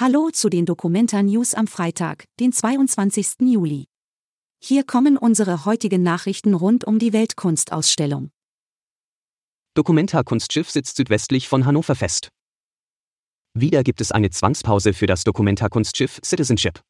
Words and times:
Hallo 0.00 0.30
zu 0.30 0.48
den 0.48 0.64
Dokumenta 0.64 1.22
News 1.22 1.52
am 1.52 1.66
Freitag, 1.66 2.24
den 2.40 2.54
22. 2.54 3.40
Juli. 3.40 3.84
Hier 4.58 4.82
kommen 4.82 5.18
unsere 5.18 5.66
heutigen 5.66 6.02
Nachrichten 6.02 6.54
rund 6.54 6.86
um 6.86 6.98
die 6.98 7.12
Weltkunstausstellung. 7.12 8.30
Documenta 9.74 10.22
Kunstschiff 10.22 10.70
sitzt 10.70 10.96
südwestlich 10.96 11.48
von 11.48 11.66
Hannover 11.66 11.94
fest. 11.94 12.30
Wieder 13.52 13.82
gibt 13.82 14.00
es 14.00 14.10
eine 14.10 14.30
Zwangspause 14.30 14.94
für 14.94 15.06
das 15.06 15.22
Documenta 15.22 15.68
Kunstschiff 15.68 16.18
Citizenship. 16.24 16.80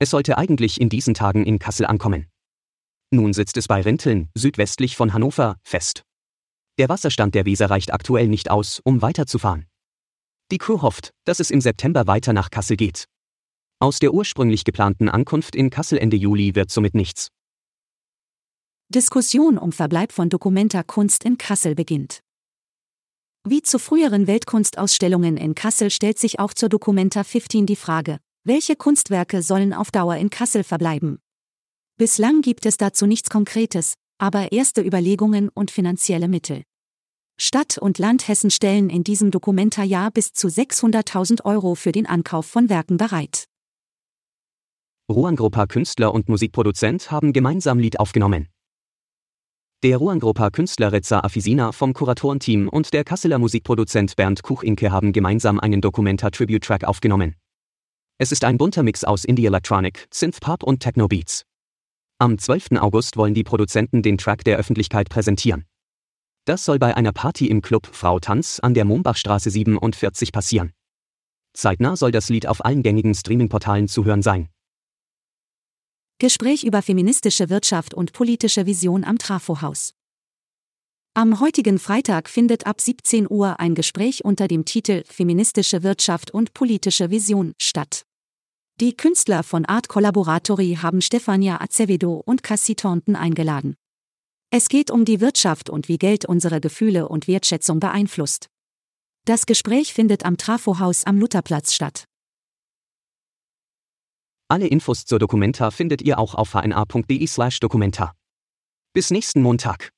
Es 0.00 0.10
sollte 0.10 0.36
eigentlich 0.36 0.80
in 0.80 0.88
diesen 0.88 1.14
Tagen 1.14 1.46
in 1.46 1.60
Kassel 1.60 1.86
ankommen. 1.86 2.26
Nun 3.12 3.34
sitzt 3.34 3.56
es 3.56 3.68
bei 3.68 3.82
Rinteln, 3.82 4.30
südwestlich 4.34 4.96
von 4.96 5.12
Hannover, 5.12 5.60
fest. 5.62 6.02
Der 6.76 6.88
Wasserstand 6.88 7.36
der 7.36 7.46
Weser 7.46 7.70
reicht 7.70 7.94
aktuell 7.94 8.26
nicht 8.26 8.50
aus, 8.50 8.80
um 8.82 9.00
weiterzufahren. 9.00 9.68
Die 10.50 10.58
Crew 10.58 10.82
hofft, 10.82 11.10
dass 11.24 11.40
es 11.40 11.50
im 11.50 11.60
September 11.60 12.06
weiter 12.06 12.32
nach 12.32 12.50
Kassel 12.50 12.76
geht. 12.76 13.06
Aus 13.80 13.98
der 13.98 14.12
ursprünglich 14.14 14.64
geplanten 14.64 15.08
Ankunft 15.08 15.56
in 15.56 15.70
Kassel 15.70 15.98
Ende 15.98 16.16
Juli 16.16 16.54
wird 16.54 16.70
somit 16.70 16.94
nichts. 16.94 17.28
Diskussion 18.88 19.56
um 19.56 19.72
Verbleib 19.72 20.12
von 20.12 20.28
Documenta 20.28 20.82
Kunst 20.82 21.24
in 21.24 21.38
Kassel 21.38 21.74
beginnt. 21.74 22.20
Wie 23.44 23.62
zu 23.62 23.78
früheren 23.78 24.26
Weltkunstausstellungen 24.26 25.36
in 25.36 25.54
Kassel 25.54 25.90
stellt 25.90 26.18
sich 26.18 26.38
auch 26.38 26.54
zur 26.54 26.68
Documenta 26.68 27.24
15 27.24 27.66
die 27.66 27.74
Frage, 27.74 28.18
welche 28.44 28.76
Kunstwerke 28.76 29.42
sollen 29.42 29.72
auf 29.72 29.90
Dauer 29.90 30.16
in 30.16 30.30
Kassel 30.30 30.62
verbleiben? 30.62 31.18
Bislang 31.96 32.42
gibt 32.42 32.66
es 32.66 32.76
dazu 32.76 33.06
nichts 33.06 33.30
Konkretes, 33.30 33.94
aber 34.18 34.52
erste 34.52 34.80
Überlegungen 34.82 35.48
und 35.48 35.70
finanzielle 35.70 36.28
Mittel. 36.28 36.62
Stadt 37.44 37.76
und 37.76 37.98
Land 37.98 38.28
Hessen 38.28 38.52
stellen 38.52 38.88
in 38.88 39.02
diesem 39.02 39.32
Dokumentarjahr 39.32 40.12
bis 40.12 40.32
zu 40.32 40.46
600.000 40.46 41.44
Euro 41.44 41.74
für 41.74 41.90
den 41.90 42.06
Ankauf 42.06 42.46
von 42.46 42.68
Werken 42.68 42.98
bereit. 42.98 43.46
Ruangrupa 45.10 45.66
Künstler 45.66 46.14
und 46.14 46.28
Musikproduzent 46.28 47.10
haben 47.10 47.32
gemeinsam 47.32 47.80
Lied 47.80 47.98
aufgenommen. 47.98 48.46
Der 49.82 49.96
Ruangrupa 49.96 50.50
Künstler 50.50 50.92
Reza 50.92 51.18
Afisina 51.18 51.72
vom 51.72 51.94
Kuratorenteam 51.94 52.68
und 52.68 52.94
der 52.94 53.02
Kasseler 53.02 53.40
Musikproduzent 53.40 54.14
Bernd 54.14 54.44
Kuchinke 54.44 54.92
haben 54.92 55.12
gemeinsam 55.12 55.58
einen 55.58 55.80
Dokumenta-Tribute-Track 55.80 56.84
aufgenommen. 56.84 57.34
Es 58.18 58.30
ist 58.30 58.44
ein 58.44 58.56
bunter 58.56 58.84
Mix 58.84 59.02
aus 59.02 59.24
Indie 59.24 59.46
Electronic, 59.46 60.06
Synth-Pop 60.14 60.62
und 60.62 60.78
Techno-Beats. 60.78 61.42
Am 62.20 62.38
12. 62.38 62.78
August 62.78 63.16
wollen 63.16 63.34
die 63.34 63.42
Produzenten 63.42 64.02
den 64.02 64.16
Track 64.16 64.44
der 64.44 64.58
Öffentlichkeit 64.58 65.08
präsentieren. 65.08 65.64
Das 66.44 66.64
soll 66.64 66.78
bei 66.78 66.96
einer 66.96 67.12
Party 67.12 67.46
im 67.46 67.62
Club 67.62 67.88
Frau 67.92 68.18
Tanz 68.18 68.58
an 68.60 68.74
der 68.74 68.84
Mombachstraße 68.84 69.50
47 69.50 70.32
passieren. 70.32 70.72
Zeitnah 71.54 71.96
soll 71.96 72.10
das 72.10 72.28
Lied 72.30 72.46
auf 72.46 72.64
allen 72.64 72.82
gängigen 72.82 73.14
Streamingportalen 73.14 73.86
zu 73.86 74.04
hören 74.04 74.22
sein. 74.22 74.48
Gespräch 76.18 76.64
über 76.64 76.82
feministische 76.82 77.48
Wirtschaft 77.48 77.94
und 77.94 78.12
politische 78.12 78.66
Vision 78.66 79.04
am 79.04 79.18
Trafohaus. 79.18 79.92
Am 81.14 81.40
heutigen 81.40 81.78
Freitag 81.78 82.30
findet 82.30 82.66
ab 82.66 82.80
17 82.80 83.30
Uhr 83.30 83.60
ein 83.60 83.74
Gespräch 83.74 84.24
unter 84.24 84.48
dem 84.48 84.64
Titel 84.64 85.04
Feministische 85.06 85.82
Wirtschaft 85.82 86.30
und 86.30 86.54
politische 86.54 87.10
Vision 87.10 87.52
statt. 87.60 88.04
Die 88.80 88.96
Künstler 88.96 89.42
von 89.42 89.66
Art 89.66 89.88
Collaboratory 89.88 90.78
haben 90.80 91.02
Stefania 91.02 91.60
Acevedo 91.60 92.22
und 92.24 92.42
Cassie 92.42 92.74
Thornton 92.74 93.14
eingeladen. 93.14 93.76
Es 94.54 94.68
geht 94.68 94.90
um 94.90 95.06
die 95.06 95.22
Wirtschaft 95.22 95.70
und 95.70 95.88
wie 95.88 95.96
Geld 95.96 96.26
unsere 96.26 96.60
Gefühle 96.60 97.08
und 97.08 97.26
Wertschätzung 97.26 97.80
beeinflusst. 97.80 98.48
Das 99.24 99.46
Gespräch 99.46 99.94
findet 99.94 100.26
am 100.26 100.36
Trafohaus 100.36 101.04
am 101.04 101.18
Lutherplatz 101.18 101.72
statt. 101.72 102.04
Alle 104.48 104.66
Infos 104.66 105.06
zur 105.06 105.18
Dokumenta 105.18 105.70
findet 105.70 106.02
ihr 106.02 106.18
auch 106.18 106.34
auf 106.34 106.52
hna.de/dokumenta. 106.52 108.12
Bis 108.92 109.10
nächsten 109.10 109.40
Montag. 109.40 109.88